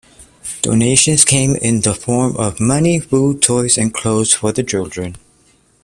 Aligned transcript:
Donations 0.63 1.23
came 1.23 1.55
in 1.57 1.81
the 1.81 1.93
form 1.93 2.35
of 2.37 2.59
money, 2.59 2.99
food, 2.99 3.39
toys, 3.43 3.77
and 3.77 3.93
clothes 3.93 4.33
for 4.33 4.51
the 4.51 4.63
children. 4.63 5.15